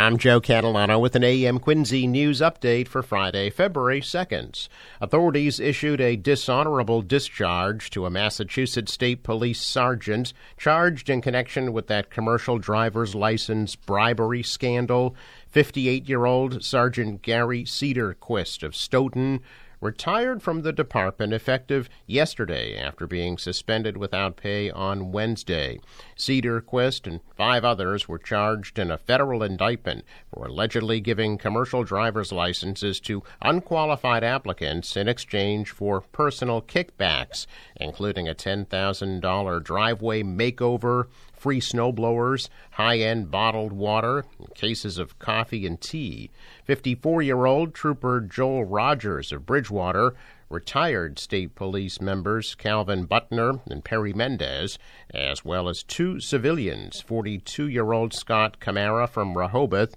[0.00, 4.66] I'm Joe Catalano with an AM Quincy news update for Friday, February 2nd.
[4.98, 11.86] Authorities issued a dishonorable discharge to a Massachusetts State Police sergeant charged in connection with
[11.88, 15.14] that commercial driver's license bribery scandal.
[15.48, 19.40] 58 year old Sergeant Gary Cederquist of Stoughton
[19.80, 25.80] retired from the department effective yesterday after being suspended without pay on Wednesday.
[26.16, 32.32] Cederquist and five others were charged in a federal indictment for allegedly giving commercial driver's
[32.32, 41.06] licenses to unqualified applicants in exchange for personal kickbacks, including a $10,000 driveway makeover
[41.40, 46.30] free snowblowers, high end bottled water, cases of coffee and tea.
[46.64, 50.14] 54 year old Trooper Joel Rogers of Bridgewater,
[50.50, 54.78] retired state police members Calvin Butner and Perry Mendes,
[55.14, 59.96] as well as two civilians 42 year old Scott Camara from Rehoboth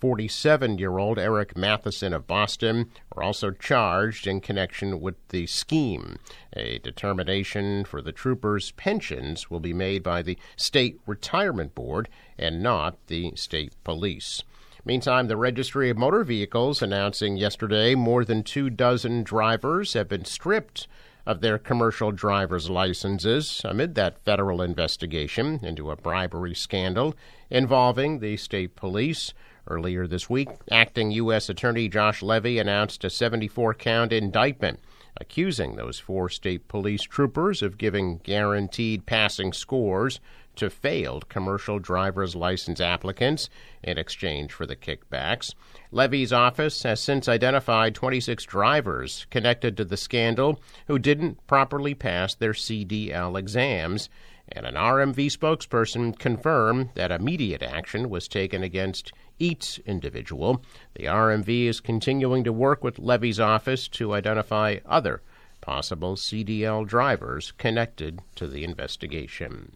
[0.00, 6.16] 47 year old Eric Matheson of Boston were also charged in connection with the scheme.
[6.54, 12.62] A determination for the troopers' pensions will be made by the State Retirement Board and
[12.62, 14.42] not the state police.
[14.84, 20.24] Meantime, the Registry of Motor Vehicles announcing yesterday more than two dozen drivers have been
[20.24, 20.86] stripped
[21.26, 27.16] of their commercial driver's licenses amid that federal investigation into a bribery scandal
[27.50, 29.34] involving the state police.
[29.68, 31.48] Earlier this week, acting U.S.
[31.48, 34.78] Attorney Josh Levy announced a 74 count indictment
[35.18, 40.20] accusing those four state police troopers of giving guaranteed passing scores
[40.56, 43.48] to failed commercial driver's license applicants
[43.82, 45.54] in exchange for the kickbacks.
[45.90, 52.34] Levy's office has since identified 26 drivers connected to the scandal who didn't properly pass
[52.34, 54.08] their CDL exams
[54.50, 60.62] and an RMV spokesperson confirmed that immediate action was taken against each individual.
[60.94, 65.22] The RMV is continuing to work with Levy's office to identify other
[65.60, 69.72] possible CDL drivers connected to the investigation.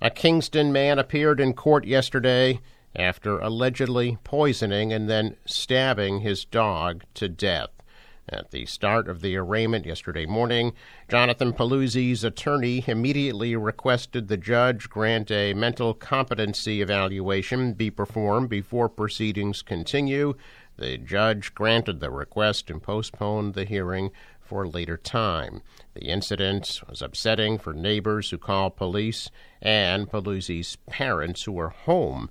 [0.00, 2.60] A Kingston man appeared in court yesterday
[2.94, 7.70] after allegedly poisoning and then stabbing his dog to death.
[8.28, 10.74] At the start of the arraignment yesterday morning,
[11.08, 18.88] Jonathan Paluzzi's attorney immediately requested the judge grant a mental competency evaluation be performed before
[18.88, 20.34] proceedings continue.
[20.76, 25.60] The judge granted the request and postponed the hearing for a later time.
[25.94, 32.30] The incident was upsetting for neighbors who called police and Paluzzi's parents who were home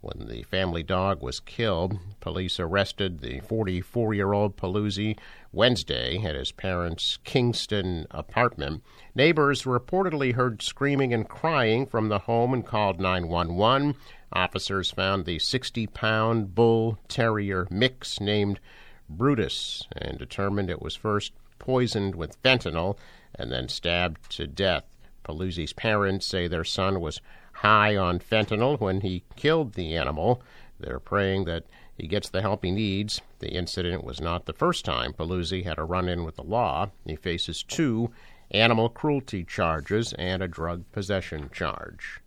[0.00, 5.18] when the family dog was killed, police arrested the 44 year old Paluzzi
[5.52, 8.84] Wednesday at his parents' Kingston apartment.
[9.14, 13.96] Neighbors reportedly heard screaming and crying from the home and called 911.
[14.32, 18.60] Officers found the 60 pound bull terrier mix named
[19.08, 22.96] Brutus and determined it was first poisoned with fentanyl
[23.34, 24.84] and then stabbed to death.
[25.24, 27.20] Paluzzi's parents say their son was
[27.58, 30.42] high on fentanyl when he killed the animal.
[30.78, 31.64] They're praying that
[31.96, 33.20] he gets the help he needs.
[33.40, 36.90] The incident was not the first time Paluzzi had a run in with the law.
[37.04, 38.10] He faces two
[38.52, 42.20] animal cruelty charges and a drug possession charge.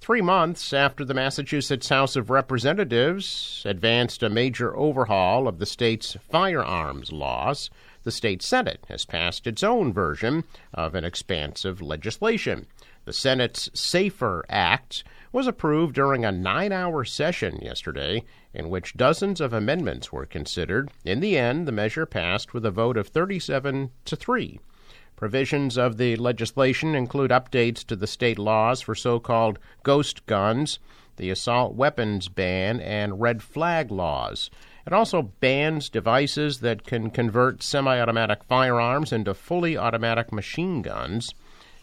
[0.00, 6.16] Three months after the Massachusetts House of Representatives advanced a major overhaul of the state's
[6.28, 7.70] firearms laws,
[8.02, 10.42] the state Senate has passed its own version
[10.74, 12.66] of an expansive legislation.
[13.04, 15.02] The Senate's SAFER Act
[15.32, 18.22] was approved during a nine hour session yesterday
[18.54, 20.88] in which dozens of amendments were considered.
[21.04, 24.60] In the end, the measure passed with a vote of 37 to 3.
[25.16, 30.78] Provisions of the legislation include updates to the state laws for so called ghost guns,
[31.16, 34.48] the assault weapons ban, and red flag laws.
[34.86, 41.34] It also bans devices that can convert semi automatic firearms into fully automatic machine guns.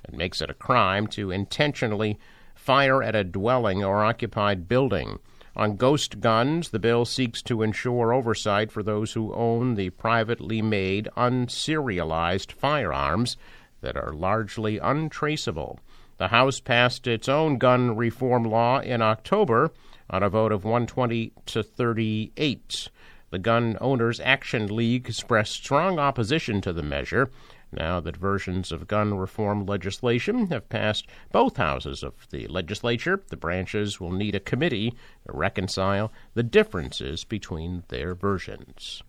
[0.08, 2.18] It makes it a crime to intentionally
[2.56, 5.20] fire at a dwelling or occupied building.
[5.56, 10.62] On ghost guns, the bill seeks to ensure oversight for those who own the privately
[10.62, 13.36] made, unserialized firearms
[13.82, 15.80] that are largely untraceable.
[16.18, 19.72] The House passed its own gun reform law in October
[20.10, 22.90] on a vote of 120 to 38.
[23.32, 27.30] The Gun Owners Action League expressed strong opposition to the measure
[27.72, 33.38] now that versions of gun reform legislation have passed both houses of the legislature, the
[33.38, 34.92] branches will need a committee
[35.26, 39.04] to reconcile the differences between their versions.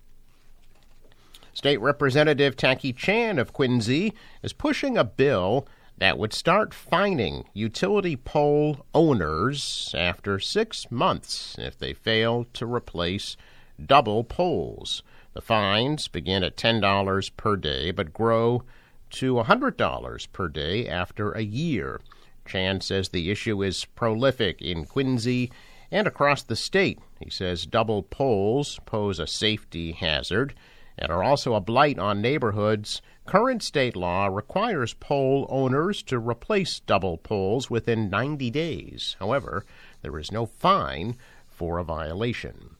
[1.53, 4.13] State Representative Tackey Chan of Quincy
[4.43, 5.67] is pushing a bill
[5.99, 13.37] that would start fining utility pole owners after six months if they fail to replace
[13.85, 15.03] double poles.
[15.33, 18.65] The fines begin at $10 per day but grow
[19.11, 22.01] to $100 per day after a year.
[22.47, 25.51] Chan says the issue is prolific in Quincy
[25.91, 26.99] and across the state.
[27.19, 30.55] He says double poles pose a safety hazard
[30.99, 33.01] and are also a blight on neighborhoods
[33.31, 39.15] Current state law requires pole owners to replace double poles within 90 days.
[39.21, 39.65] However,
[40.03, 41.17] there is no fine
[41.47, 42.75] for a violation.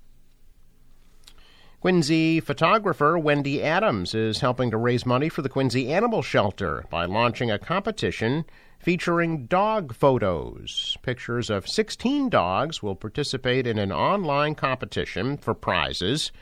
[1.81, 7.07] Quincy photographer Wendy Adams is helping to raise money for the Quincy Animal Shelter by
[7.07, 8.45] launching a competition
[8.79, 10.99] featuring dog photos.
[11.01, 16.33] Pictures of 16 dogs will participate in an online competition for prizes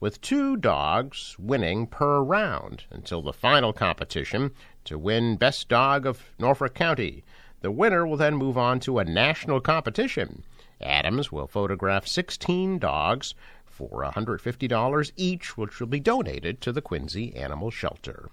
[0.00, 4.50] with two dogs winning per round until the final competition
[4.82, 7.22] to win Best Dog of Norfolk County.
[7.60, 10.42] The winner will then move on to a national competition.
[10.80, 13.34] Adams will photograph 16 dogs
[13.78, 18.28] for $150 each, which will be donated to the Quincy Animal Shelter.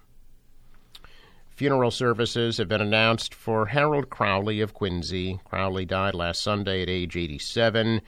[1.52, 5.40] Funeral services have been announced for Harold Crowley of Quincy.
[5.46, 8.02] Crowley died last Sunday at age 87.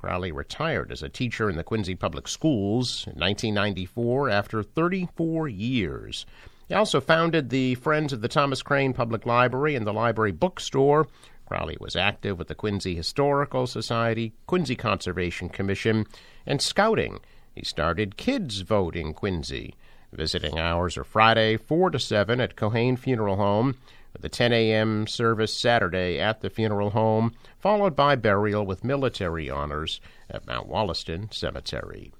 [0.00, 6.24] Crowley retired as a teacher in the Quincy Public Schools in 1994 after 34 years.
[6.68, 11.06] He also founded the Friends of the Thomas Crane Public Library and the Library Bookstore.
[11.46, 16.06] Crowley was active with the Quincy Historical Society, Quincy Conservation Commission,
[16.46, 17.20] and Scouting.
[17.54, 19.74] He started Kids Vote in Quincy.
[20.12, 23.76] Visiting hours are Friday, 4 to 7 at Keohane Funeral Home,
[24.12, 25.06] with a 10 a.m.
[25.06, 31.30] service Saturday at the funeral home, followed by burial with military honors at Mount Wollaston
[31.30, 32.12] Cemetery.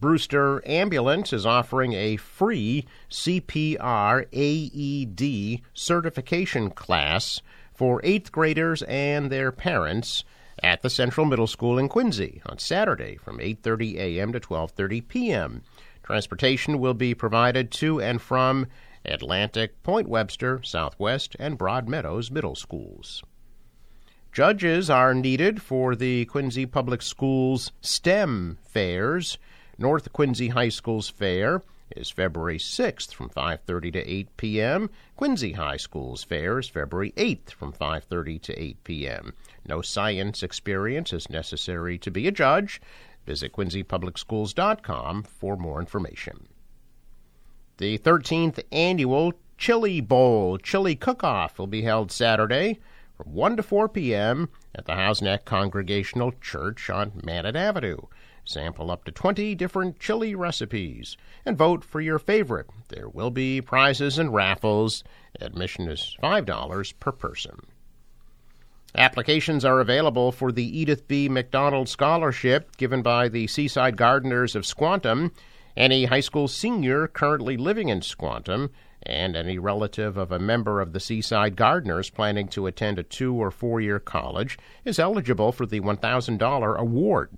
[0.00, 7.40] Brewster Ambulance is offering a free CPR AED certification class
[7.74, 10.24] for eighth graders and their parents
[10.62, 14.32] at the Central Middle School in Quincy on Saturday from 8:30 a.m.
[14.32, 15.62] to 12:30 p.m.
[16.02, 18.66] Transportation will be provided to and from
[19.04, 23.22] Atlantic, Point Webster, Southwest, and Broad Meadows middle schools.
[24.32, 29.38] Judges are needed for the Quincy Public Schools STEM fairs.
[29.78, 31.62] North Quincy High School's fair
[31.96, 34.90] is February 6th from 5:30 to 8 p.m.
[35.16, 39.34] Quincy High School's fair is February 8th from 5:30 to 8 p.m.
[39.66, 42.80] No science experience is necessary to be a judge.
[43.26, 46.48] Visit quincypublicschools.com for more information.
[47.78, 52.78] The 13th annual Chili Bowl Chili Cook-Off will be held Saturday
[53.16, 54.48] from 1 to 4 p.m.
[54.74, 57.98] at the Houghs Neck Congregational Church on Manet Avenue.
[58.44, 62.66] Sample up to 20 different chili recipes and vote for your favorite.
[62.88, 65.02] There will be prizes and raffles.
[65.40, 67.60] Admission is $5 per person.
[68.96, 71.28] Applications are available for the Edith B.
[71.28, 75.32] McDonald Scholarship given by the Seaside Gardeners of Squantum.
[75.76, 78.70] Any high school senior currently living in Squantum
[79.02, 83.34] and any relative of a member of the Seaside Gardeners planning to attend a two
[83.34, 87.30] or four year college is eligible for the $1,000 award.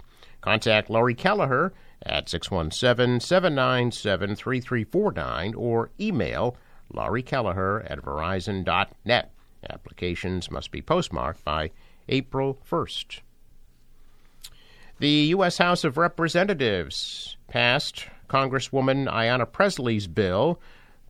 [0.47, 1.73] Contact Laurie Kelleher
[2.03, 6.57] at 617 797 3349 or email
[6.95, 9.33] Laurie at verizon.net.
[9.69, 11.73] Applications must be postmarked by
[12.09, 13.23] April 1st.
[15.01, 15.59] The U.S.
[15.59, 20.61] House of Representatives passed Congresswoman Ayanna Pressley's bill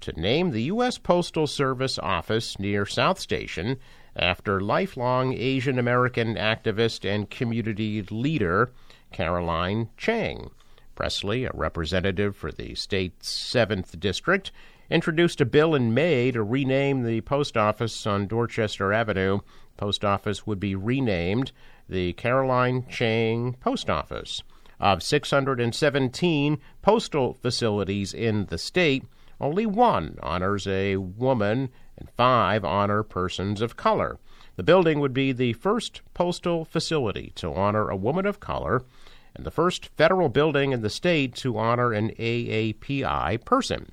[0.01, 0.97] to name the U.S.
[0.97, 3.77] Postal Service office near South Station
[4.17, 8.71] after lifelong Asian American activist and community leader
[9.17, 10.51] Caroline Chang.
[10.95, 14.53] Pressley, a representative for the state's 7th District,
[14.91, 19.39] introduced a bill in May to rename the post office on Dorchester Avenue.
[19.79, 21.53] Post office would be renamed
[21.89, 24.43] the Caroline Chang Post Office.
[24.79, 29.07] Of 617 postal facilities in the state,
[29.41, 34.19] only one honors a woman and five honor persons of color.
[34.57, 38.85] The building would be the first postal facility to honor a woman of color
[39.35, 43.93] and the first federal building in the state to honor an AAPI person.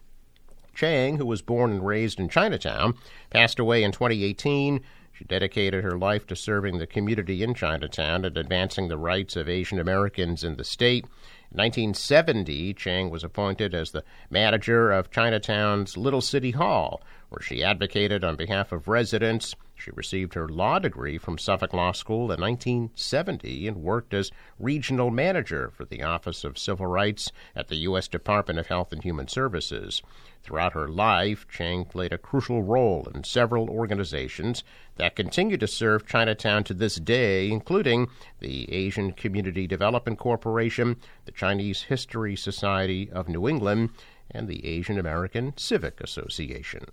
[0.73, 2.95] Chang, who was born and raised in Chinatown,
[3.29, 4.81] passed away in 2018
[5.13, 9.47] she dedicated her life to serving the community in Chinatown and advancing the rights of
[9.47, 11.05] Asian Americans in the state.
[11.53, 17.63] In 1970, Chang was appointed as the manager of Chinatown's Little City Hall, where she
[17.63, 19.53] advocated on behalf of residents.
[19.75, 25.11] She received her law degree from Suffolk Law School in 1970 and worked as regional
[25.11, 28.07] manager for the Office of Civil Rights at the U.S.
[28.07, 30.01] Department of Health and Human Services.
[30.43, 34.63] Throughout her life, Chang played a crucial role in several organizations
[34.97, 41.31] that continue to serve Chinatown to this day, including the Asian Community Development Corporation, the
[41.43, 43.89] Chinese History Society of New England,
[44.31, 46.85] and the Asian American Civic Association.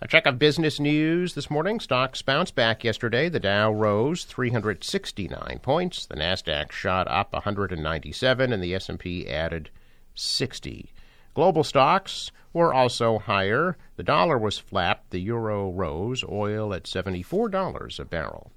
[0.00, 1.80] A check of business news this morning.
[1.80, 3.28] Stocks bounced back yesterday.
[3.28, 6.06] The Dow rose 369 points.
[6.06, 9.70] The Nasdaq shot up 197 and the S&P added
[10.14, 10.92] 60.
[11.34, 13.76] Global stocks were also higher.
[13.96, 18.52] The dollar was flat, the euro rose, oil at $74 a barrel.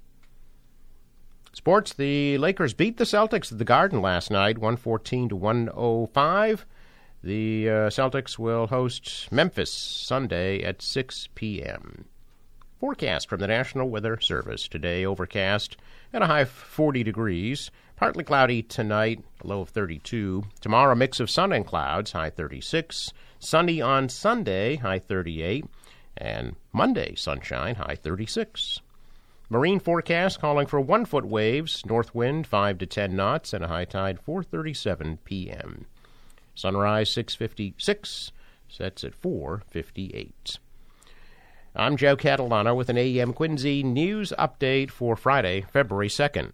[1.56, 6.66] Sports, the Lakers beat the Celtics at the Garden last night, 114 to 105.
[7.22, 12.04] The uh, Celtics will host Memphis Sunday at 6 p.m.
[12.78, 15.78] Forecast from the National Weather Service today overcast
[16.12, 17.70] and a high of 40 degrees.
[17.96, 20.44] Partly cloudy tonight, a low of 32.
[20.60, 23.14] Tomorrow, a mix of sun and clouds, high 36.
[23.38, 25.64] Sunny on Sunday, high 38.
[26.18, 28.82] And Monday, sunshine, high 36.
[29.48, 33.68] Marine forecast calling for one foot waves, north wind 5 to 10 knots, and a
[33.68, 35.86] high tide 4:37 p.m.
[36.56, 38.32] Sunrise 656
[38.68, 40.58] sets at 458.
[41.76, 46.50] I'm Joe Catalano with an AM Quincy news update for Friday, February 2nd.